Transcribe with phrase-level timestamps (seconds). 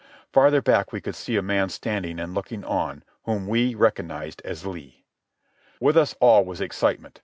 [0.33, 4.65] Farther back we could see a man standing and looking on, whom we recognized as
[4.65, 5.03] Lee.
[5.79, 7.19] With us all was excitement.